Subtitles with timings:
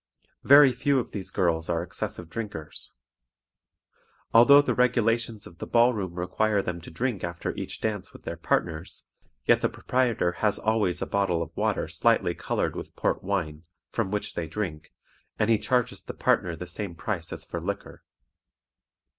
[0.43, 2.95] Very few of these girls are excessive drinkers.
[4.33, 8.23] Although the regulations of the ball room require them to drink after each dance with
[8.23, 9.03] their partners,
[9.45, 14.09] yet the proprietor has always a bottle of water slightly colored with port wine, from
[14.09, 14.91] which they drink,
[15.37, 18.01] and he charges the partner the same price as for liquor."